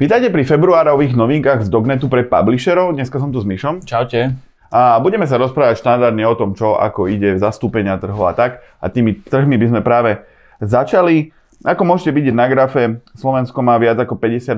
[0.00, 2.96] Vítajte pri februárových novinkách z Dognetu pre publisherov.
[2.96, 3.84] Dneska som tu s Myšom.
[3.84, 4.32] Čaute.
[4.72, 8.64] A budeme sa rozprávať štandardne o tom, čo ako ide zastúpenia trhov a tak.
[8.80, 10.24] A tými trhmi by sme práve
[10.64, 11.36] začali.
[11.68, 14.56] Ako môžete vidieť na grafe, Slovensko má viac ako 52%,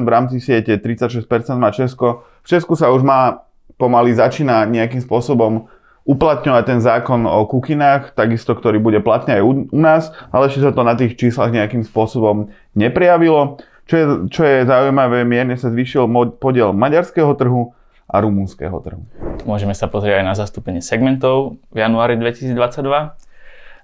[0.00, 1.28] v rámci siete 36%
[1.60, 2.24] má Česko.
[2.40, 3.44] V Česku sa už má
[3.76, 5.68] pomaly začína nejakým spôsobom
[6.08, 10.64] uplatňovať ten zákon o kukinách, takisto, ktorý bude platný aj u, u nás, ale ešte
[10.64, 13.60] sa to na tých číslach nejakým spôsobom neprijavilo.
[13.88, 16.04] Čo je, čo je zaujímavé, mierne sa zvýšil
[16.36, 17.72] podiel maďarského trhu
[18.04, 19.00] a rumúnskeho trhu.
[19.48, 22.52] Môžeme sa pozrieť aj na zastúpenie segmentov v januári 2022.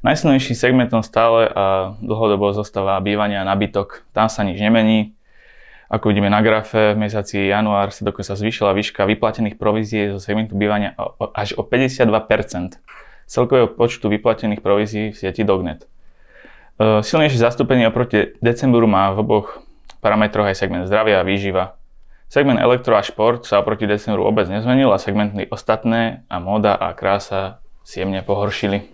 [0.05, 4.05] Najsilnejším segmentom stále a dlhodobo zostáva bývanie a nabytok.
[4.13, 5.17] Tam sa nič nemení.
[5.89, 10.53] Ako vidíme na grafe, v mesiaci január sa dokonca zvýšila výška vyplatených provízií zo segmentu
[10.53, 10.93] bývania
[11.33, 12.77] až o 52%
[13.25, 15.89] celkového počtu vyplatených provízií v sieti Dognet.
[16.77, 19.64] E, silnejšie zastúpenie oproti decembru má v oboch
[20.05, 21.81] parametroch aj segment zdravia a výživa.
[22.29, 26.93] Segment elektro a šport sa oproti decembru vôbec nezmenil a segmenty ostatné a móda a
[26.93, 28.85] krása si jemne pohoršili.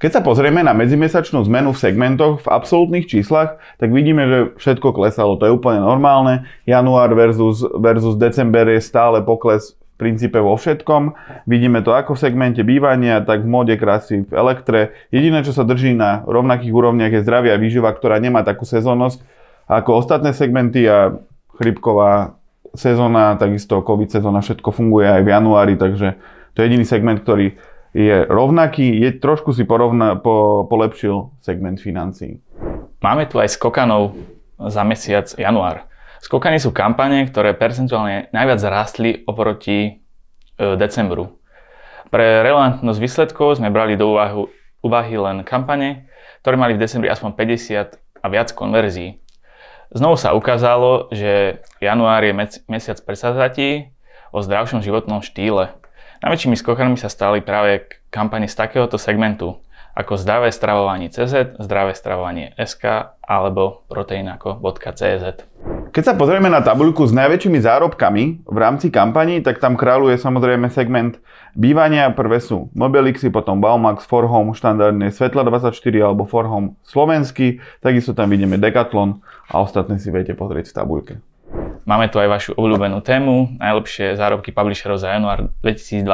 [0.00, 4.96] Keď sa pozrieme na medzimesačnú zmenu v segmentoch v absolútnych číslach, tak vidíme, že všetko
[4.96, 5.36] klesalo.
[5.36, 6.48] To je úplne normálne.
[6.64, 11.12] Január versus, versus december je stále pokles v princípe vo všetkom.
[11.44, 14.96] Vidíme to ako v segmente bývania, tak v móde krásy v elektre.
[15.12, 19.39] Jediné, čo sa drží na rovnakých úrovniach je zdravia výživa, ktorá nemá takú sezónnosť
[19.70, 21.14] ako ostatné segmenty a
[21.54, 22.34] chrypková
[22.74, 26.18] sezóna, takisto COVID sezóna, všetko funguje aj v januári, takže
[26.54, 27.54] to je jediný segment, ktorý
[27.94, 32.38] je rovnaký, je trošku si porovna, po, polepšil segment financií.
[33.02, 34.14] Máme tu aj skokanov
[34.58, 35.90] za mesiac január.
[36.20, 39.90] Skokany sú kampane, ktoré percentuálne najviac rástli oproti e,
[40.76, 41.40] decembru.
[42.12, 44.52] Pre relevantnosť výsledkov sme brali do úvahu,
[44.84, 46.10] úvahy len kampane,
[46.44, 49.19] ktoré mali v decembri aspoň 50 a viac konverzií.
[49.90, 52.30] Znovu sa ukázalo, že január je
[52.70, 53.90] mesiac presadzatí
[54.30, 55.74] o zdravšom životnom štýle.
[56.22, 59.58] Najväčšími skokanmi sa stali práve kampane z takéhoto segmentu,
[59.98, 65.24] ako zdravé stravovanie CZ, zdravé stravovanie SK alebo proteinako.cz.
[65.90, 70.70] Keď sa pozrieme na tabuľku s najväčšími zárobkami v rámci kampaní, tak tam kráľuje samozrejme
[70.70, 71.18] segment
[71.58, 72.14] bývania.
[72.14, 77.58] Prvé sú Mobilixy, potom Baumax, Forhome, štandardne Svetla24 alebo Forhome slovenský.
[77.82, 79.18] Takisto tam vidíme Decathlon
[79.50, 81.14] a ostatné si viete pozrieť v tabuľke.
[81.90, 86.06] Máme tu aj vašu obľúbenú tému, najlepšie zárobky publisherov za január 2022.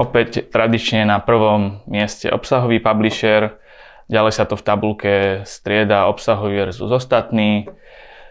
[0.00, 3.60] Opäť tradične na prvom mieste obsahový publisher,
[4.06, 5.14] ďalej sa to v tabulke
[5.46, 7.66] strieda obsahový versus ostatný.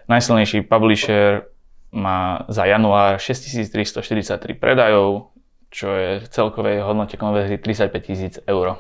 [0.05, 1.49] Najsilnejší publisher
[1.95, 5.31] má za január 6343 predajov,
[5.71, 8.79] čo je v celkovej hodnote konverzii 35 000 eur.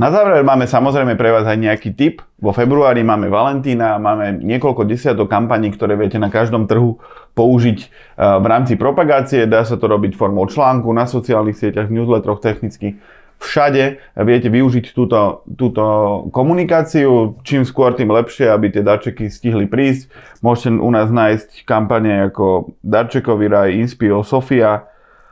[0.00, 2.24] Na záver máme samozrejme pre vás aj nejaký tip.
[2.40, 6.96] Vo februári máme Valentína, máme niekoľko desiatok kampaní, ktoré viete na každom trhu
[7.36, 7.86] použiť e,
[8.16, 9.44] v rámci propagácie.
[9.44, 12.96] Dá sa to robiť formou článku na sociálnych sieťach, v newsletteroch technicky.
[13.40, 15.84] Všade viete využiť túto, túto
[16.28, 17.40] komunikáciu.
[17.40, 20.12] Čím skôr, tým lepšie, aby tie darčeky stihli prísť.
[20.44, 24.90] Môžete u nás nájsť kampane ako Darčekový raj, Inspio, Sofia,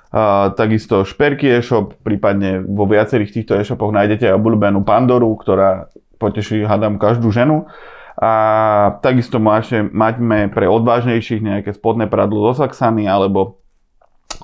[0.09, 6.65] a takisto Šperky e-shop, prípadne vo viacerých týchto e-shopoch nájdete aj obľúbenú Pandoru, ktorá poteší,
[6.65, 7.69] hádam, každú ženu.
[8.17, 13.61] A takisto máte, máme pre odvážnejších nejaké spodné pradlo zo Saxany alebo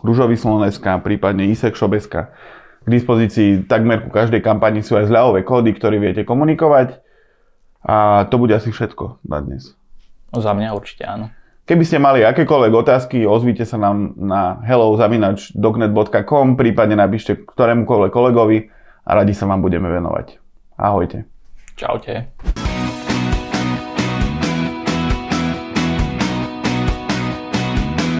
[0.04, 2.30] rúžový sloneska, prípadne Isek Šobeska.
[2.84, 7.00] K dispozícii takmer ku každej kampani sú aj zľavové kódy, ktoré viete komunikovať.
[7.84, 9.72] A to bude asi všetko na dnes.
[10.32, 11.32] Za mňa určite áno.
[11.64, 18.68] Keby ste mali akékoľvek otázky, ozvite sa nám na hello.dognet.com, prípadne napíšte ktorémukoľvek kolegovi
[19.08, 20.36] a radi sa vám budeme venovať.
[20.76, 21.24] Ahojte.
[21.80, 22.36] Čaute.